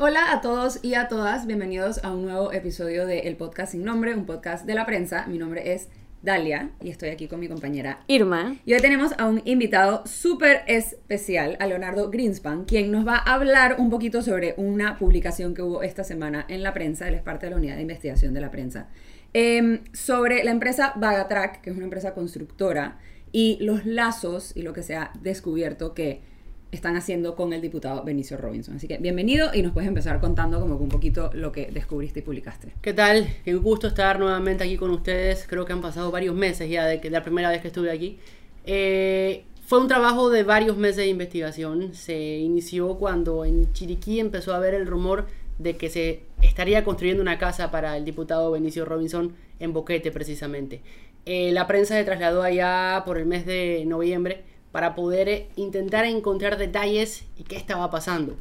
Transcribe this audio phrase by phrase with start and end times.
[0.00, 3.82] Hola a todos y a todas, bienvenidos a un nuevo episodio de El Podcast Sin
[3.82, 5.26] Nombre, un podcast de la prensa.
[5.26, 5.88] Mi nombre es
[6.22, 8.54] Dalia y estoy aquí con mi compañera Irma.
[8.64, 13.34] Y hoy tenemos a un invitado súper especial, a Leonardo Greenspan, quien nos va a
[13.34, 17.22] hablar un poquito sobre una publicación que hubo esta semana en la prensa, él es
[17.22, 18.86] parte de la unidad de investigación de la prensa,
[19.32, 22.98] em, sobre la empresa Vagatrack, que es una empresa constructora,
[23.32, 26.22] y los lazos y lo que se ha descubierto que
[26.70, 28.76] están haciendo con el diputado Benicio Robinson.
[28.76, 32.22] Así que bienvenido y nos puedes empezar contando como un poquito lo que descubriste y
[32.22, 32.74] publicaste.
[32.82, 33.28] ¿Qué tal?
[33.44, 35.46] Qué gusto estar nuevamente aquí con ustedes.
[35.48, 38.18] Creo que han pasado varios meses ya de la primera vez que estuve aquí.
[38.64, 41.94] Eh, fue un trabajo de varios meses de investigación.
[41.94, 45.26] Se inició cuando en Chiriquí empezó a haber el rumor
[45.58, 50.82] de que se estaría construyendo una casa para el diputado Benicio Robinson en Boquete precisamente.
[51.26, 56.04] Eh, la prensa se trasladó allá por el mes de noviembre para poder eh, intentar
[56.04, 58.36] encontrar detalles y qué estaba pasando.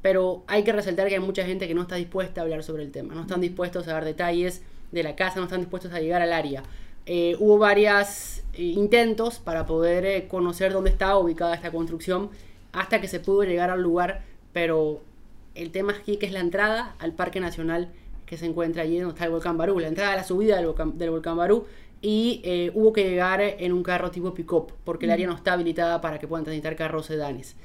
[0.00, 2.82] Pero hay que resaltar que hay mucha gente que no está dispuesta a hablar sobre
[2.82, 6.00] el tema, no están dispuestos a dar detalles de la casa, no están dispuestos a
[6.00, 6.62] llegar al área.
[7.06, 12.30] Eh, hubo varios eh, intentos para poder conocer dónde estaba ubicada esta construcción
[12.72, 15.02] hasta que se pudo llegar al lugar, pero
[15.54, 17.90] el tema aquí que es la entrada al Parque Nacional
[18.26, 20.66] que se encuentra allí donde está el volcán Barú, la entrada a la subida del
[20.66, 21.66] volcán, del volcán Barú
[22.02, 25.52] y eh, hubo que llegar en un carro tipo pick-up porque el área no está
[25.52, 27.56] habilitada para que puedan transitar carros sedanes.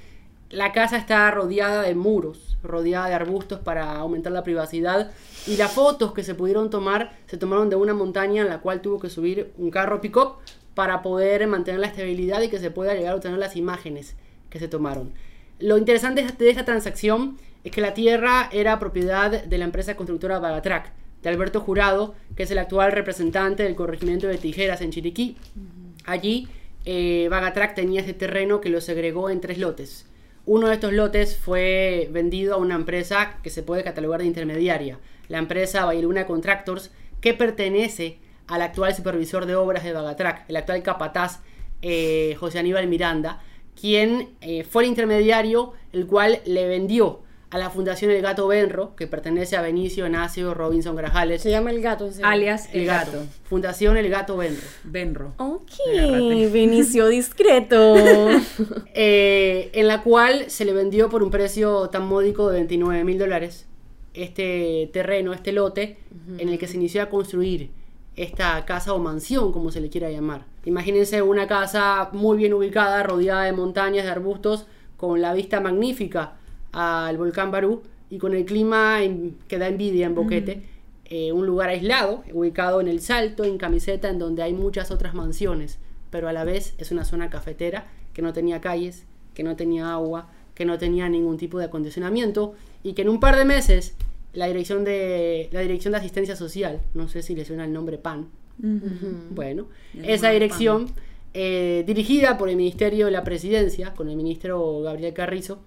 [0.50, 5.12] La casa está rodeada de muros, rodeada de arbustos para aumentar la privacidad
[5.46, 8.82] y las fotos que se pudieron tomar se tomaron de una montaña en la cual
[8.82, 10.36] tuvo que subir un carro pick-up
[10.76, 14.16] para poder mantener la estabilidad y que se pueda llegar a obtener las imágenes
[14.50, 15.12] que se tomaron.
[15.60, 20.40] Lo interesante de esta transacción es que la tierra era propiedad de la empresa constructora
[20.40, 20.94] Bagatrac,
[21.28, 25.36] de Alberto Jurado, que es el actual representante del corregimiento de Tijeras en Chiriquí.
[26.06, 26.48] Allí,
[26.86, 30.06] eh, Bagatrac tenía ese terreno que lo segregó en tres lotes.
[30.46, 35.00] Uno de estos lotes fue vendido a una empresa que se puede catalogar de intermediaria,
[35.28, 40.82] la empresa Bailuna Contractors, que pertenece al actual supervisor de obras de Bagatrac, el actual
[40.82, 41.42] capataz
[41.82, 43.42] eh, José Aníbal Miranda,
[43.80, 48.96] quien eh, fue el intermediario el cual le vendió a la Fundación El Gato Benro,
[48.96, 51.42] que pertenece a Benicio Nacio Robinson Grajales.
[51.42, 52.10] Se llama El Gato.
[52.24, 53.24] Alias El, gato.
[53.44, 54.68] Fundación El Gato Benro.
[54.84, 55.34] Benro.
[55.38, 55.72] Ok,
[56.52, 57.96] Benicio discreto.
[59.00, 63.20] Eh, en la cual se le vendió por un precio tan módico de 29 mil
[63.20, 63.68] dólares
[64.14, 65.98] este terreno, este lote,
[66.40, 67.70] en el que se inició a construir
[68.16, 70.46] esta casa o mansión, como se le quiera llamar.
[70.66, 74.66] Imagínense una casa muy bien ubicada, rodeada de montañas, de arbustos,
[74.98, 76.38] con la vista magnífica
[76.72, 79.00] al volcán Barú y con el clima
[79.48, 80.64] que da envidia en Boquete,
[81.06, 85.14] eh, un lugar aislado, ubicado en el Salto, en Camiseta, en donde hay muchas otras
[85.14, 85.80] mansiones,
[86.10, 89.94] pero a la vez es una zona cafetera que no tenía calles, que no tenía
[89.94, 93.96] agua, que no tenía ningún tipo de acondicionamiento y que en un par de meses
[94.34, 97.98] la dirección de la dirección de asistencia social, no sé si le suena el nombre
[97.98, 98.28] PAN,
[99.30, 99.68] bueno,
[100.02, 100.88] esa dirección
[101.34, 105.60] eh, dirigida por el Ministerio de la Presidencia, con el ministro Gabriel Carrizo,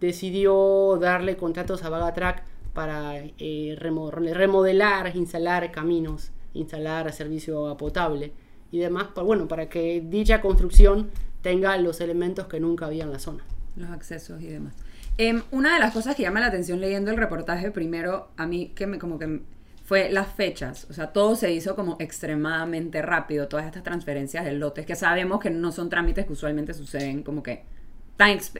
[0.00, 8.32] decidió darle contratos a Vagatrack para eh, remodelar, instalar caminos, instalar servicio potable
[8.70, 11.10] y demás, para, bueno, para que dicha construcción
[11.42, 13.44] tenga los elementos que nunca había en la zona.
[13.76, 14.74] Los accesos y demás.
[15.18, 18.72] Em, una de las cosas que llama la atención leyendo el reportaje, primero, a mí
[18.74, 19.42] que me como que
[19.84, 20.86] fue las fechas.
[20.88, 25.40] O sea, todo se hizo como extremadamente rápido, todas estas transferencias de lotes, que sabemos
[25.40, 27.64] que no son trámites que usualmente suceden como que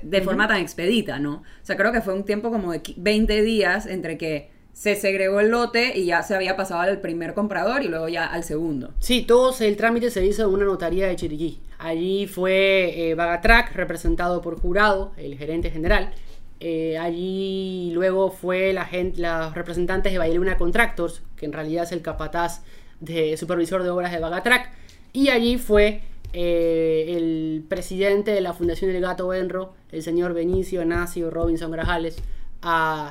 [0.02, 1.34] de forma tan expedita, ¿no?
[1.34, 5.40] O sea, creo que fue un tiempo como de 20 días entre que se segregó
[5.40, 8.94] el lote y ya se había pasado al primer comprador y luego ya al segundo.
[8.98, 11.60] Sí, todo el trámite se hizo en una notaría de Chiriquí.
[11.78, 16.12] Allí fue eh, Bagatrac, representado por jurado, el gerente general.
[16.60, 21.92] Eh, allí luego fue la gente, los representantes de Bailuna Contractors, que en realidad es
[21.92, 22.62] el capataz
[23.00, 24.70] de supervisor de obras de Bagatrac.
[25.12, 30.84] Y allí fue eh, el presidente de la Fundación El Gato Benro, el señor Benicio
[30.84, 32.16] Nacio Robinson Grajales,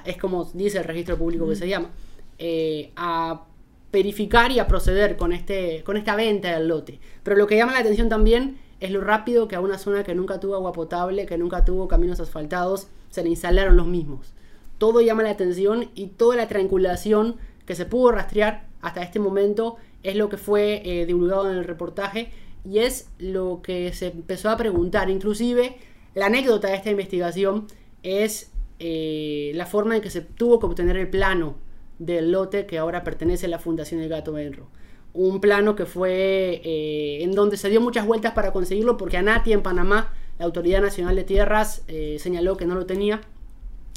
[0.06, 1.90] es como dice el registro público que se llama,
[2.38, 3.46] eh, a
[3.92, 7.00] verificar y a proceder con, este, con esta venta del lote.
[7.24, 10.16] Pero lo que llama la atención también es lo rápido que a una zona que
[10.16, 14.34] nunca tuvo agua potable, que nunca tuvo caminos asfaltados, se le instalaron los mismos.
[14.78, 19.78] Todo llama la atención y toda la triangulación que se pudo rastrear hasta este momento
[20.04, 22.32] es lo que fue eh, divulgado en el reportaje
[22.66, 25.10] y es lo que se empezó a preguntar.
[25.10, 25.78] Inclusive,
[26.16, 27.68] la anécdota de esta investigación
[28.04, 31.56] es eh, la forma en que se tuvo que obtener el plano
[31.98, 34.68] del lote que ahora pertenece a la Fundación del Gato Benro.
[35.14, 39.54] Un plano que fue eh, en donde se dio muchas vueltas para conseguirlo porque ANATI
[39.54, 43.22] en Panamá, la Autoridad Nacional de Tierras, eh, señaló que no lo tenía.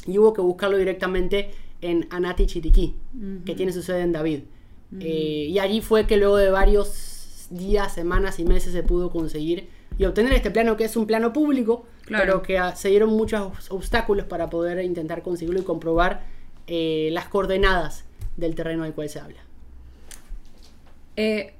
[0.05, 2.95] y hubo que buscarlo directamente en Anati Chiriquí,
[3.45, 4.41] que tiene su sede en David.
[4.99, 7.12] Y allí fue que luego de varios
[7.53, 11.33] días, semanas y meses se pudo conseguir y obtener este plano que es un plano
[11.33, 16.21] público, pero que se dieron muchos obstáculos para poder intentar conseguirlo y comprobar
[16.67, 18.05] eh, las coordenadas
[18.37, 19.39] del terreno del cual se habla.
[21.15, 21.53] Eh,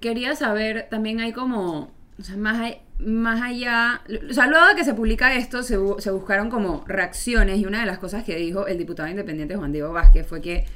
[0.00, 4.84] quería saber, también hay como, o sea, más, más allá, o sea, luego de que
[4.84, 8.66] se publica esto, se, se, buscaron como reacciones y una de las cosas que dijo
[8.66, 10.66] el diputado independiente Juan Diego Vázquez fue que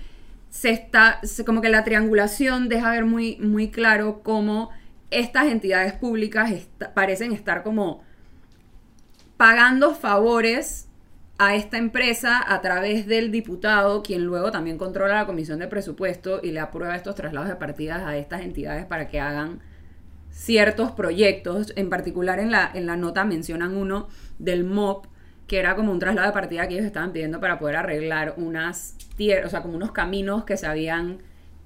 [0.54, 4.70] se está, como que la triangulación deja ver muy, muy claro cómo
[5.10, 6.52] estas entidades públicas
[6.94, 8.04] parecen estar como
[9.36, 10.86] pagando favores
[11.38, 16.38] a esta empresa a través del diputado, quien luego también controla la comisión de presupuesto
[16.40, 19.58] y le aprueba estos traslados de partidas a estas entidades para que hagan
[20.30, 21.72] ciertos proyectos.
[21.74, 24.06] En particular en la, en la nota mencionan uno
[24.38, 25.06] del MOP,
[25.54, 28.96] que era como un traslado de partida que ellos estaban pidiendo para poder arreglar unas
[29.16, 31.18] tierras, o sea, como unos caminos que se habían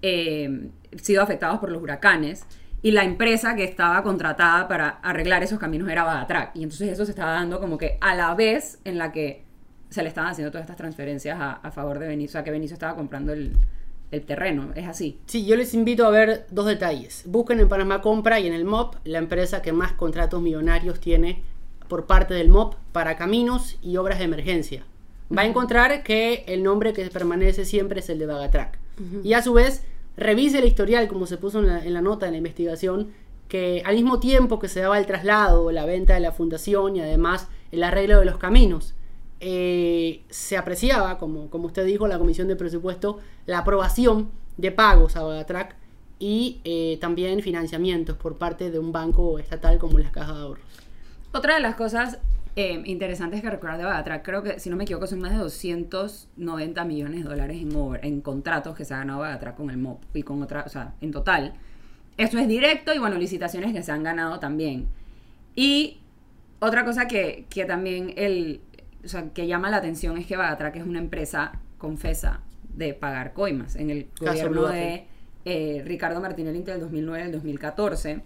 [0.02, 0.68] eh,
[1.00, 2.44] sido afectados por los huracanes
[2.82, 6.54] y la empresa que estaba contratada para arreglar esos caminos era Badatrack.
[6.56, 9.46] Y entonces eso se estaba dando como que a la vez en la que
[9.88, 12.74] se le estaban haciendo todas estas transferencias a, favor de Benicio, o sea que Benicio
[12.74, 13.56] estaba comprando el,
[14.26, 15.18] terreno, es así.
[15.24, 17.22] Sí, yo les invito a ver dos detalles.
[17.26, 21.42] Busquen en Panamá Compra y en el MOP, la empresa que más contratos millonarios tiene
[21.88, 24.84] por parte del MOP para caminos y obras de emergencia.
[25.36, 28.78] Va a encontrar que el nombre que permanece siempre es el de Bagatrack.
[29.22, 29.84] Y a su vez,
[30.16, 33.12] revise el historial, como se puso en la, nota, en la investigación,
[33.46, 37.00] que al mismo tiempo que se daba el traslado, la venta de la fundación y
[37.00, 38.94] además el arreglo de los caminos,
[39.40, 45.16] eh, se apreciaba, como, como usted dijo, la Comisión de Presupuesto, la aprobación de pagos
[45.16, 45.76] a Bagatrac
[46.18, 50.64] y eh, también financiamientos por parte de un banco estatal como las Cajas de Ahorros.
[51.38, 52.18] Otra de las cosas
[52.56, 55.38] eh, interesantes que recordar de Bagatrac, creo que, si no me equivoco, son más de
[55.38, 57.70] 290 millones de dólares en,
[58.02, 60.94] en contratos que se ha ganado Bagatrac con el MOP y con otra, o sea,
[61.00, 61.52] en total.
[62.16, 64.88] Esto es directo y, bueno, licitaciones que se han ganado también.
[65.54, 66.00] Y
[66.58, 68.60] otra cosa que, que también el,
[69.04, 72.40] o sea, que llama la atención es que Bagatrac es una empresa confesa
[72.74, 73.76] de pagar coimas.
[73.76, 75.06] En el gobierno de
[75.44, 78.22] eh, Ricardo Martinelli entre el 2009 y el 2014,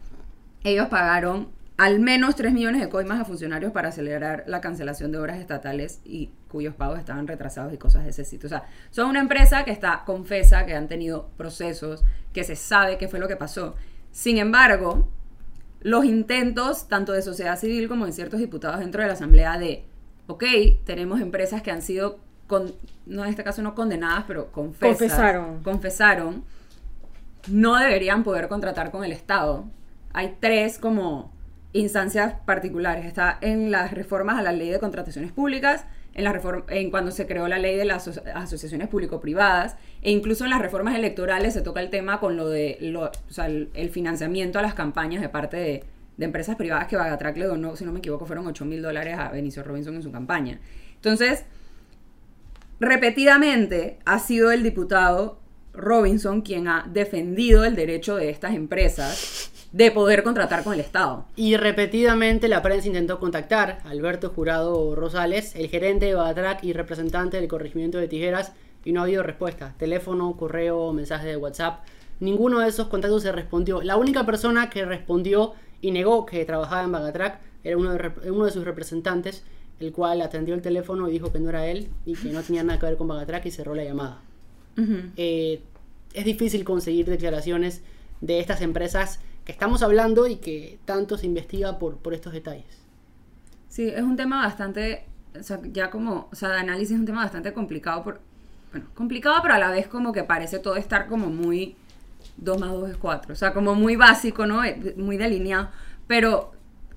[0.64, 5.18] ellos pagaron al menos 3 millones de coimas a funcionarios para acelerar la cancelación de
[5.18, 8.46] obras estatales y cuyos pagos estaban retrasados y cosas de ese sitio.
[8.46, 12.98] O sea, son una empresa que está confesa, que han tenido procesos, que se sabe
[12.98, 13.74] qué fue lo que pasó.
[14.12, 15.08] Sin embargo,
[15.80, 19.84] los intentos, tanto de sociedad civil como de ciertos diputados dentro de la Asamblea, de,
[20.28, 20.44] ok,
[20.84, 22.72] tenemos empresas que han sido, con,
[23.06, 25.64] no en este caso no condenadas, pero confesaron.
[25.64, 26.44] confesaron,
[27.48, 29.64] no deberían poder contratar con el Estado.
[30.12, 31.32] Hay tres como
[31.72, 33.06] instancias particulares.
[33.06, 37.26] Está en las reformas a la ley de contrataciones públicas, en, la en cuando se
[37.26, 41.80] creó la ley de las asociaciones público-privadas, e incluso en las reformas electorales se toca
[41.80, 42.78] el tema con lo de
[43.74, 45.84] el, financiamiento a las campañas de parte de,
[46.16, 49.16] de empresas privadas que Bagatrac le donó, si no me equivoco, fueron 8 mil dólares
[49.18, 50.60] a Benicio Robinson en su campaña.
[50.96, 51.44] Entonces,
[52.78, 55.40] repetidamente ha sido el diputado
[55.72, 61.24] Robinson quien ha defendido el derecho de estas empresas de poder contratar con el Estado.
[61.34, 66.72] Y repetidamente la prensa intentó contactar a Alberto Jurado Rosales, el gerente de Batrac y
[66.72, 68.52] representante del corregimiento de tijeras,
[68.84, 69.74] y no ha habido respuesta.
[69.78, 71.84] Teléfono, correo, mensaje de WhatsApp.
[72.20, 73.80] Ninguno de esos contactos se respondió.
[73.82, 78.44] La única persona que respondió y negó que trabajaba en Bagatrac era uno de, uno
[78.44, 79.44] de sus representantes,
[79.80, 82.62] el cual atendió el teléfono y dijo que no era él y que no tenía
[82.62, 84.20] nada que ver con Bagatrac y cerró la llamada.
[85.16, 85.60] Eh,
[86.12, 87.82] es difícil conseguir declaraciones
[88.20, 92.82] de estas empresas que estamos hablando y que tanto se investiga por, por estos detalles.
[93.68, 95.06] Sí, es un tema bastante,
[95.38, 98.20] o sea, ya como, o sea, de análisis es un tema bastante complicado, por,
[98.70, 101.74] bueno, complicado, pero a la vez como que parece todo estar como muy
[102.36, 104.64] 2 más 2 es 4, o sea, como muy básico, ¿no?
[104.64, 105.70] Eh, muy delineado,
[106.06, 106.52] pero,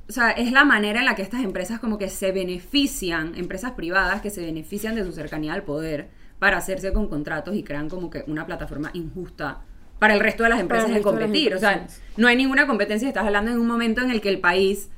[0.07, 3.71] o sea, es la manera en la que estas empresas como que se benefician, empresas
[3.71, 6.09] privadas que se benefician de su cercanía al poder
[6.39, 9.61] para hacerse con contratos y crean como que una plataforma injusta
[9.99, 11.53] para el resto de las empresas de competir.
[11.53, 11.87] o sea,
[12.17, 13.07] no hay ninguna competencia.
[13.07, 14.89] Estás hablando en un momento en el que el país.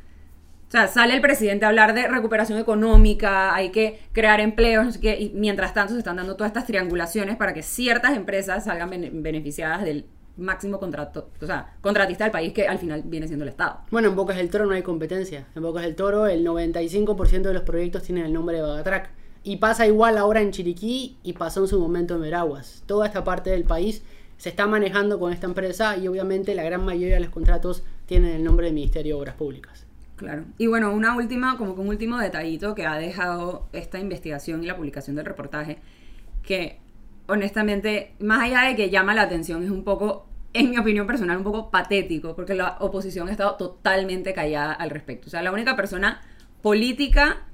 [0.67, 4.91] O sea, sale el presidente a hablar de recuperación económica, hay que crear empleos, no
[4.91, 8.65] sé qué, y mientras tanto se están dando todas estas triangulaciones para que ciertas empresas
[8.65, 13.43] salgan beneficiadas del máximo contrato, o sea, contratista del país que al final viene siendo
[13.43, 13.79] el Estado.
[13.91, 15.47] Bueno, en Bocas del Toro no hay competencia.
[15.55, 19.09] En Bocas del Toro el 95% de los proyectos tienen el nombre de Bagatrac.
[19.43, 22.83] Y pasa igual ahora en Chiriquí y pasó en su momento en Veraguas.
[22.85, 24.03] Toda esta parte del país
[24.37, 28.35] se está manejando con esta empresa y obviamente la gran mayoría de los contratos tienen
[28.35, 29.85] el nombre del Ministerio de Obras Públicas.
[30.15, 30.45] Claro.
[30.57, 34.75] Y bueno, una última, como un último detallito que ha dejado esta investigación y la
[34.75, 35.77] publicación del reportaje,
[36.43, 36.79] que
[37.27, 41.37] honestamente, más allá de que llama la atención, es un poco, en mi opinión personal,
[41.37, 45.27] un poco patético, porque la oposición ha estado totalmente callada al respecto.
[45.27, 46.21] O sea, la única persona
[46.61, 47.45] política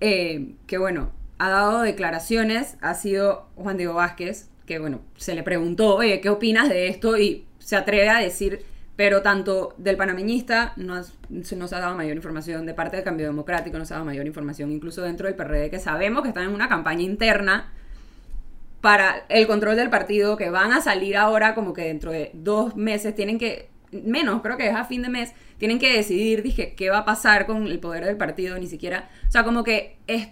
[0.00, 5.42] eh, que, bueno, ha dado declaraciones ha sido Juan Diego Vázquez, que, bueno, se le
[5.42, 7.16] preguntó, oye, ¿qué opinas de esto?
[7.18, 8.64] Y se atreve a decir
[8.96, 11.02] pero tanto del panameñista no
[11.42, 14.26] se nos ha dado mayor información, de parte del cambio democrático nos ha dado mayor
[14.26, 17.72] información, incluso dentro del PRD, que sabemos que están en una campaña interna
[18.80, 22.76] para el control del partido, que van a salir ahora como que dentro de dos
[22.76, 26.74] meses tienen que, menos, creo que es a fin de mes, tienen que decidir, dije,
[26.76, 29.96] qué va a pasar con el poder del partido, ni siquiera, o sea, como que
[30.06, 30.28] es,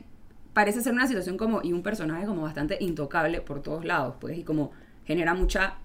[0.53, 4.39] parece ser una situación como, y un personaje como bastante intocable por todos lados, pues,
[4.39, 4.73] y como
[5.05, 5.77] genera mucha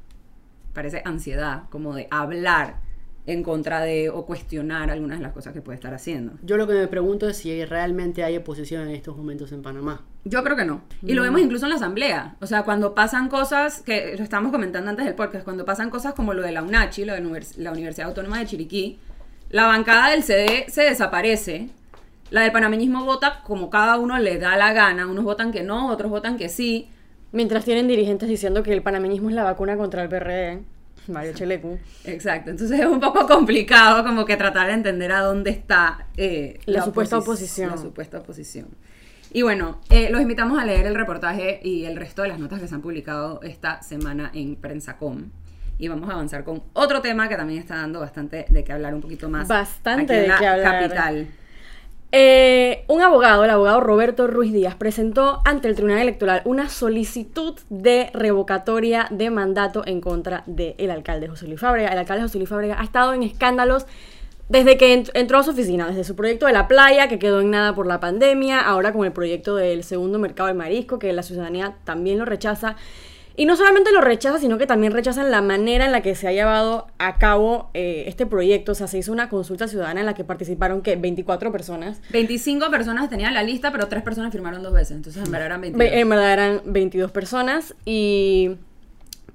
[0.74, 2.81] parece ansiedad, como de hablar
[3.25, 6.33] en contra de o cuestionar algunas de las cosas que puede estar haciendo.
[6.43, 10.01] Yo lo que me pregunto es si realmente hay oposición en estos momentos en Panamá.
[10.24, 10.81] Yo creo que no.
[11.01, 12.36] Y lo vemos incluso en la asamblea.
[12.39, 16.13] O sea, cuando pasan cosas, que lo estamos comentando antes del podcast, cuando pasan cosas
[16.13, 19.00] como lo de la UNACHI, lo de la Universidad Autónoma de Chiriquí,
[19.50, 21.69] la bancada del CD se desaparece.
[22.29, 25.07] La del panameñismo vota como cada uno le da la gana.
[25.07, 26.89] Unos votan que no, otros votan que sí.
[27.31, 30.63] Mientras tienen dirigentes diciendo que el panameñismo es la vacuna contra el PRD.
[31.07, 31.77] Mario Chelecu.
[32.05, 36.60] Exacto, entonces es un poco complicado como que tratar de entender a dónde está eh,
[36.65, 37.72] la, supuesta oposición.
[37.72, 38.67] La supuesta oposición.
[39.34, 42.62] Y bueno, eh, los invitamos a leer el reportaje y el resto de las notas
[42.62, 45.29] que se han publicado esta semana en Prensacom.
[45.79, 48.96] Y vamos a avanzar con otro tema que también está dando bastante de qué hablar
[48.96, 49.48] un poquito más.
[49.48, 50.81] Bastante de qué hablar.
[50.81, 51.27] Capital.
[52.13, 57.59] Eh, un abogado, el abogado Roberto Ruiz Díaz, presentó ante el Tribunal Electoral una solicitud
[57.69, 61.89] de revocatoria de mandato en contra del alcalde José Luis Fábrega.
[61.89, 63.85] El alcalde José Luis Fábrega ha estado en escándalos
[64.47, 67.51] desde que entró a su oficina, desde su proyecto de la playa, que quedó en
[67.51, 71.23] nada por la pandemia, ahora con el proyecto del segundo mercado del marisco, que la
[71.23, 72.77] ciudadanía también lo rechaza.
[73.39, 76.27] Y no solamente lo rechaza, sino que también rechazan la manera en la que se
[76.27, 78.72] ha llevado a cabo eh, este proyecto.
[78.72, 82.01] O sea, se hizo una consulta ciudadana en la que participaron que 24 personas.
[82.10, 84.98] 25 personas tenían la lista, pero 3 personas firmaron dos veces.
[84.98, 85.94] Entonces, en verdad eran 22.
[85.94, 87.75] En verdad eran 22 personas.
[87.86, 88.58] Y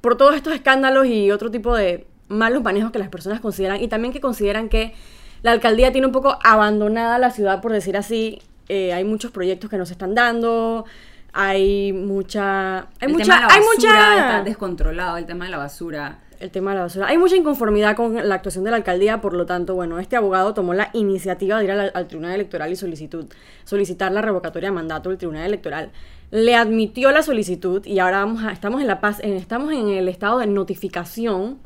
[0.01, 3.87] por todos estos escándalos y otro tipo de malos manejos que las personas consideran, y
[3.87, 4.95] también que consideran que
[5.43, 8.41] la alcaldía tiene un poco abandonada la ciudad, por decir así.
[8.69, 10.87] Eh, hay muchos proyectos que no se están dando
[11.33, 15.45] hay mucha hay el mucha tema de la hay basura mucha está descontrolado el tema
[15.47, 16.19] de la basura.
[16.41, 17.07] El tema de la basura.
[17.07, 20.55] Hay mucha inconformidad con la actuación de la alcaldía por lo tanto bueno este abogado
[20.55, 23.27] tomó la iniciativa de ir al, al tribunal electoral y solicitud
[23.65, 25.91] solicitar la revocatoria de mandato del tribunal electoral.
[26.31, 29.89] Le admitió la solicitud y ahora vamos a, estamos en la paz en, estamos en
[29.89, 31.59] el estado de notificación.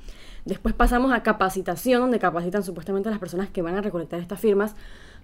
[0.45, 4.39] Después pasamos a capacitación donde capacitan supuestamente a las personas que van a recolectar estas
[4.39, 4.77] firmas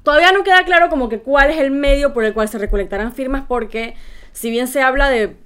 [0.03, 3.13] todavía no queda claro como que cuál es el medio por el cual se recolectarán
[3.13, 3.95] firmas porque
[4.33, 5.37] si bien se habla de,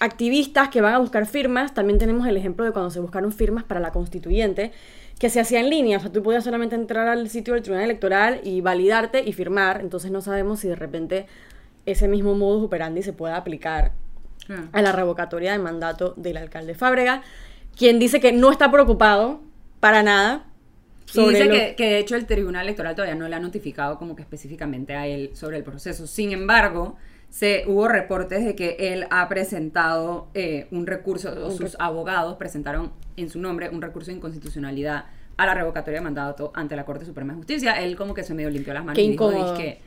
[0.00, 3.64] activistas que van a buscar firmas, también tenemos el ejemplo de cuando se buscaron firmas
[3.64, 4.70] para la constituyente,
[5.18, 7.84] que se hacía en línea, o sea, tú podías solamente entrar al sitio del Tribunal
[7.84, 11.26] Electoral y validarte y firmar, entonces no sabemos si de repente
[11.84, 13.92] ese mismo modus operandi se pueda aplicar
[14.72, 17.22] a la revocatoria de mandato del alcalde Fábrega,
[17.76, 19.40] quien dice que no está preocupado
[19.80, 20.44] para nada.
[21.14, 24.16] Y dice que, que de hecho el Tribunal Electoral todavía no le ha notificado como
[24.16, 26.06] que específicamente a él sobre el proceso.
[26.06, 26.96] Sin embargo,
[27.32, 32.92] se hubo reportes de que él ha presentado eh, un recurso, o sus abogados presentaron
[33.16, 35.06] en su nombre un recurso de inconstitucionalidad
[35.38, 37.80] a la revocatoria de mandato ante la Corte Suprema de Justicia.
[37.80, 39.80] Él como que se medio limpió las manos y dijo que,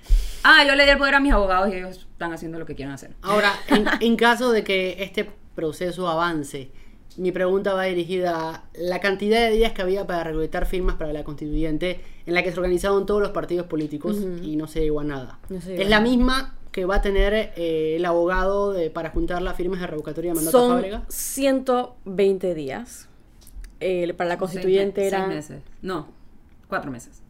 [0.44, 2.74] ah, yo le di el poder a mis abogados y ellos están haciendo lo que
[2.74, 3.12] quieran hacer.
[3.22, 3.54] Ahora,
[4.02, 6.72] en, caso de que este proceso avance,
[7.18, 11.14] mi pregunta va dirigida a la cantidad de días que había para recolectar firmas para
[11.14, 15.00] la constituyente en la que se organizaron todos los partidos políticos y no se llegó
[15.00, 15.40] a nada.
[15.50, 19.80] es la misma que va a tener eh, el abogado de, para juntar las firmas
[19.80, 21.04] de revocatoria de mandato Son Fábrega?
[21.08, 23.08] 120 días.
[24.18, 25.20] para la constituyente era...
[25.20, 25.64] Seis meses.
[25.82, 26.08] No,
[26.68, 27.22] cuatro meses.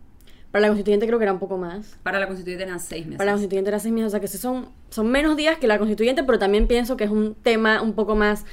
[0.49, 1.97] Para la constituyente creo que era un poco más.
[2.01, 3.17] Para la constituyente eran seis meses.
[3.17, 5.77] Para la constituyente eran seis meses, o sea que son, son menos días que la
[5.77, 8.45] constituyente, pero también pienso que es un tema un poco más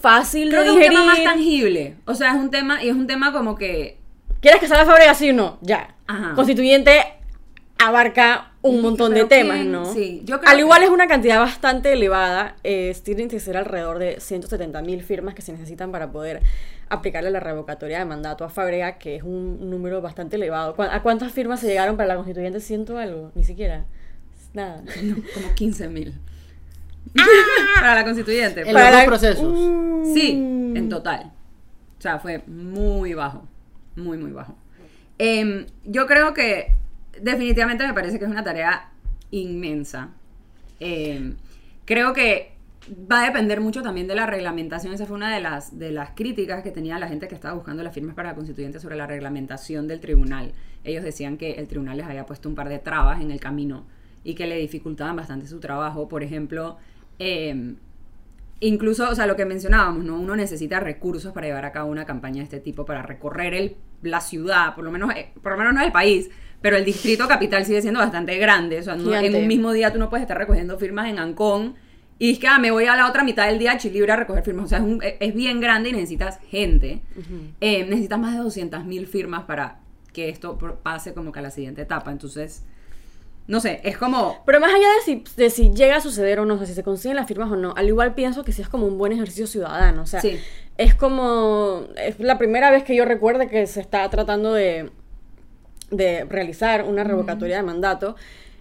[0.00, 0.92] fácil creo de que digerir.
[0.92, 1.96] es un tema más tangible.
[2.04, 3.98] O sea, es un tema, y es un tema como que...
[4.40, 5.58] ¿Quieres que salga Fábrega sí o no?
[5.60, 5.96] Ya.
[6.06, 6.34] Ajá.
[6.34, 7.00] Constituyente
[7.78, 9.92] abarca un montón de temas, ¿no?
[9.92, 13.98] Sí, yo creo Al igual es una cantidad bastante elevada, eh, tienen que ser alrededor
[13.98, 16.42] de 170 mil firmas que se necesitan para poder
[16.88, 20.74] aplicarle la revocatoria de mandato a Fabrega, que es un número bastante elevado.
[20.82, 22.60] ¿A cuántas firmas se llegaron para la constituyente?
[22.60, 23.30] ¿Ciento algo?
[23.34, 23.84] Ni siquiera.
[24.54, 24.82] Nada.
[25.02, 26.14] No, como 15 mil.
[27.80, 28.60] para la constituyente.
[28.62, 30.14] En Para los dos la- procesos.
[30.14, 31.32] Sí, en total.
[31.98, 33.46] O sea, fue muy bajo.
[33.96, 34.56] Muy, muy bajo.
[35.18, 36.72] Em, yo creo que
[37.20, 38.90] definitivamente me parece que es una tarea
[39.30, 40.10] inmensa.
[40.80, 41.34] Em,
[41.84, 42.52] creo que
[43.10, 44.94] va a depender mucho también de la reglamentación.
[44.94, 47.82] Esa fue una de las, de las críticas que tenía la gente que estaba buscando
[47.82, 50.52] las firmas para constituyentes sobre la reglamentación del tribunal.
[50.84, 53.84] Ellos decían que el tribunal les había puesto un par de trabas en el camino
[54.24, 56.08] y que le dificultaban bastante su trabajo.
[56.08, 56.78] Por ejemplo,
[57.18, 57.76] em,
[58.60, 60.18] incluso, o sea, lo que mencionábamos, ¿no?
[60.18, 63.76] Uno necesita recursos para llevar a cabo una campaña de este tipo, para recorrer el,
[64.02, 67.28] la ciudad, por lo menos, eh, por lo menos no el país, pero el distrito
[67.28, 68.80] capital sigue siendo bastante grande.
[68.80, 71.74] O sea, no- en un mismo día tú no puedes estar recogiendo firmas en Ancón
[72.18, 74.16] y es que ah, me voy a la otra mitad del día a Chilibre a
[74.16, 74.64] recoger firmas.
[74.64, 77.00] O sea, es, un- es bien grande y necesitas gente.
[77.60, 79.78] Eh, necesitas más de 200.000 firmas para
[80.12, 82.10] que esto pase como que a la siguiente etapa.
[82.10, 82.64] Entonces,
[83.48, 84.42] no sé, es como...
[84.46, 86.74] Pero más allá de si, de si llega a suceder o no, o sea, si
[86.74, 89.10] se consiguen las firmas o no, al igual pienso que sí es como un buen
[89.12, 90.02] ejercicio ciudadano.
[90.02, 90.38] O sea, Sí.
[90.76, 91.84] es como.
[91.96, 94.90] Es la primera vez que yo recuerde que se está tratando de,
[95.90, 98.16] de realizar una revocatoria de mandato.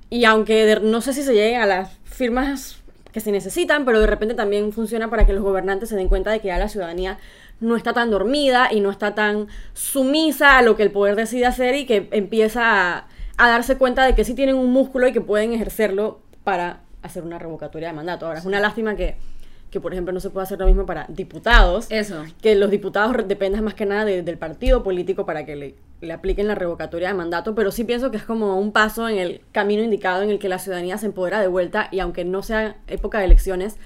[0.09, 2.77] Y aunque de- no sé si se lleguen a las firmas
[3.11, 6.31] que se necesitan, pero de repente también funciona para que los gobernantes se den cuenta
[6.31, 7.17] de que ya la ciudadanía
[7.59, 11.45] no está tan dormida y no está tan sumisa a lo que el poder decide
[11.45, 12.61] hacer y que empieza
[12.99, 16.81] a, a darse cuenta de que sí tienen un músculo y que pueden ejercerlo para
[17.03, 18.25] hacer una revocatoria de mandato.
[18.25, 19.15] Ahora, es una lástima que,
[19.69, 22.23] que, por ejemplo, no se pueda hacer lo mismo para diputados Eso.
[22.41, 26.13] que los diputados dependan más que nada de- del partido político para que le, le
[26.13, 29.41] apliquen la revocatoria de mandato, pero sí pienso que es como un paso en el
[29.51, 32.77] camino indicado en el que la ciudadanía se empodera de vuelta y aunque no sea
[32.87, 33.77] época de elecciones,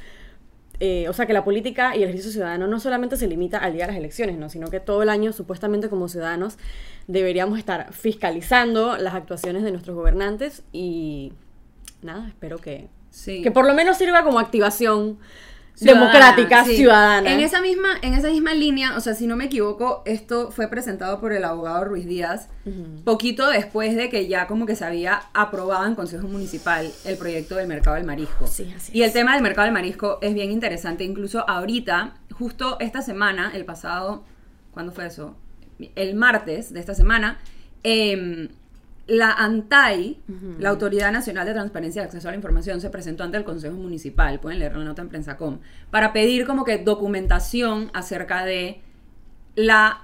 [0.84, 3.74] eh, o sea que la política y el ejercicio ciudadano no solamente se limita al
[3.74, 4.50] día de las elecciones, ¿no?
[4.50, 6.58] sino que todo el año supuestamente como ciudadanos
[7.06, 11.34] deberíamos estar fiscalizando las actuaciones de nuestros gobernantes y
[12.02, 13.44] nada, espero que, Sí.
[13.44, 15.20] que por lo menos sirva como activación
[15.74, 16.76] Ciudadana, democrática, sí.
[16.76, 17.32] ciudadana.
[17.32, 20.68] En esa misma, en esa misma línea, o sea, si no me equivoco, esto fue
[20.68, 22.50] presentado por el abogado Ruiz Díaz
[23.04, 27.56] poquito después de que ya como que se había aprobado en Consejo Municipal el proyecto
[27.56, 28.46] del mercado del marisco.
[28.46, 29.14] Sí, así y el es.
[29.14, 34.24] tema del mercado del marisco es bien interesante, incluso ahorita, justo esta semana, el pasado,
[34.72, 35.36] ¿cuándo fue eso?
[35.96, 37.40] El martes de esta semana,
[37.84, 38.50] em,
[39.12, 40.22] la ANTAI,
[40.58, 43.76] la Autoridad Nacional de Transparencia y Acceso a la Información, se presentó ante el Consejo
[43.76, 48.82] Municipal, pueden leer la nota en Prensacom, para pedir como que documentación acerca de
[49.56, 50.04] la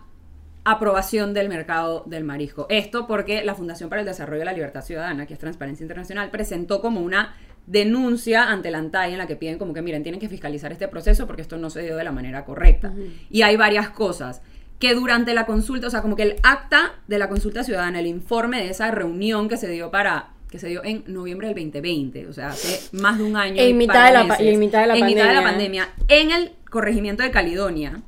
[0.66, 2.68] aprobación del mercado del marisco.
[2.70, 6.30] Esto porque la Fundación para el Desarrollo de la Libertad Ciudadana, que es Transparencia Internacional,
[6.30, 7.34] presentó como una
[7.66, 10.90] denuncia ante la ANTAI en la que piden como que miren, tienen que fiscalizar este
[10.90, 12.94] proceso porque esto no se dio de la manera correcta.
[13.30, 14.42] Y hay varias cosas
[14.80, 18.08] que durante la consulta, o sea, como que el acta de la consulta ciudadana, el
[18.08, 22.28] informe de esa reunión que se dio para que se dio en noviembre del 2020,
[22.28, 23.56] o sea, hace más de un año.
[23.58, 25.88] En y mitad de la meses, en mitad de la en mitad de la pandemia.
[25.88, 28.02] pandemia, en el corregimiento de Caledonia,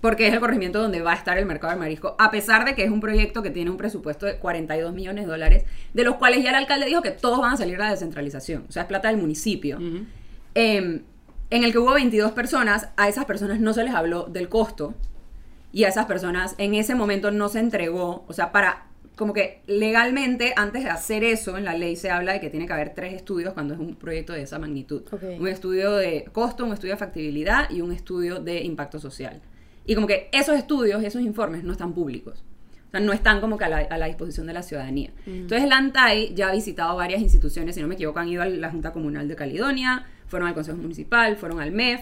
[0.00, 2.76] porque es el corregimiento donde va a estar el mercado del marisco, a pesar de
[2.76, 6.16] que es un proyecto que tiene un presupuesto de 42 millones de dólares, de los
[6.16, 8.82] cuales ya el alcalde dijo que todos van a salir de la descentralización, o sea,
[8.82, 9.78] es plata del municipio.
[10.54, 11.02] Em,
[11.50, 14.94] en el que hubo 22 personas, a esas personas no se les habló del costo
[15.74, 19.60] y a esas personas en ese momento no se entregó, o sea, para como que
[19.66, 22.94] legalmente antes de hacer eso en la ley se habla de que tiene que haber
[22.94, 25.02] tres estudios cuando es un proyecto de esa magnitud.
[25.38, 29.40] Un estudio de costo, un estudio de factibilidad y un estudio de impacto social.
[29.84, 32.44] Y como que esos estudios, esos informes no están públicos.
[32.88, 35.10] O sea, no están como que a la, a la disposición de la ciudadanía.
[35.26, 38.46] Entonces, la ANTAI ya ha visitado varias instituciones, si no me equivoco, han ido a
[38.46, 42.00] la Junta Comunal de Caledonia, fueron al Consejo Municipal, fueron al MEF,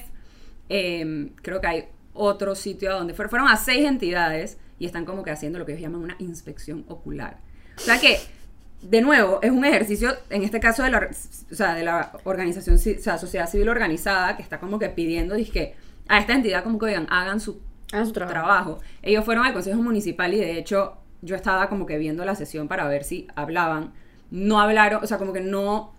[0.68, 5.04] eh, creo que hay otro sitio a donde fueron, fueron a seis entidades y están
[5.04, 7.38] como que haciendo lo que ellos llaman una inspección ocular.
[7.76, 8.18] O sea que,
[8.82, 11.08] de nuevo, es un ejercicio, en este caso de la,
[11.50, 14.88] o sea, de la organización, ci- o sea, sociedad civil organizada, que está como que
[14.88, 15.74] pidiendo, que
[16.08, 17.60] a esta entidad como que oigan, hagan su
[17.92, 18.32] Hagan su trabajo.
[18.32, 18.78] trabajo.
[19.02, 22.66] Ellos fueron al Consejo Municipal y de hecho yo estaba como que viendo la sesión
[22.66, 23.92] para ver si hablaban.
[24.30, 25.92] No hablaron, o sea, como que no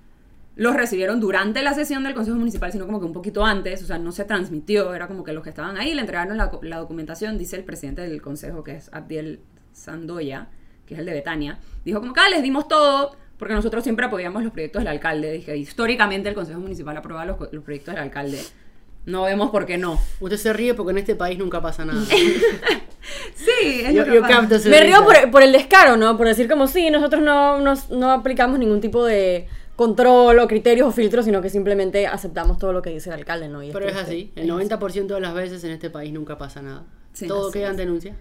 [0.55, 3.85] los recibieron durante la sesión del Consejo Municipal, sino como que un poquito antes, o
[3.87, 6.77] sea, no se transmitió, era como que los que estaban ahí le entregaron la, la
[6.77, 9.39] documentación, dice el presidente del Consejo, que es Abdiel
[9.71, 10.47] Sandoya,
[10.85, 14.05] que es el de Betania, dijo como que ah, les dimos todo, porque nosotros siempre
[14.05, 18.03] apoyamos los proyectos del alcalde, dije, históricamente el Consejo Municipal aprueba los, los proyectos del
[18.03, 18.39] alcalde,
[19.05, 19.99] no vemos por qué no.
[20.21, 22.01] Usted se ríe porque en este país nunca pasa nada.
[23.35, 26.17] Sí, es Yo- capto Me río por, por el descaro, ¿no?
[26.17, 30.87] Por decir como sí, nosotros no, nos- no aplicamos ningún tipo de control o criterios
[30.87, 33.63] o filtros, sino que simplemente aceptamos todo lo que dice el alcalde, ¿no?
[33.63, 34.31] Y Pero es así.
[34.35, 36.83] El 90% de las veces en este país nunca pasa nada.
[37.13, 38.15] Sí, Todo queda en denuncia.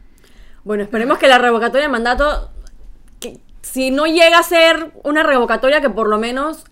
[0.64, 2.50] Bueno, esperemos que la revocatoria de mandato,
[3.20, 6.64] que si no llega a ser una revocatoria, que por lo menos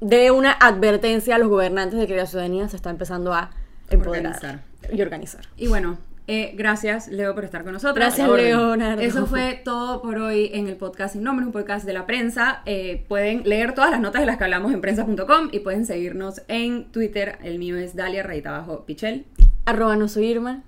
[0.00, 3.50] dé una advertencia a los gobernantes de que la ciudadanía se está empezando a
[3.90, 4.64] empoderar Organizar.
[4.92, 5.46] y organizar.
[5.56, 5.98] Y bueno,
[6.28, 7.96] Eh, gracias, Leo, por estar con nosotros.
[7.96, 8.28] Gracias.
[8.28, 9.00] Leonardo.
[9.00, 12.62] Eso fue todo por hoy en el podcast Sin Nombre, un podcast de la prensa.
[12.66, 16.42] Eh, pueden leer todas las notas de las que hablamos en prensa.com y pueden seguirnos
[16.48, 17.38] en Twitter.
[17.42, 19.24] El mío es Dalia Rayita Abajo Pichel.
[19.66, 20.62] Arroba no soy Irma.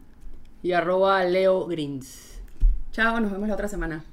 [0.62, 2.40] Y arroba Leo Greens.
[2.92, 4.05] Chao, nos vemos la otra semana.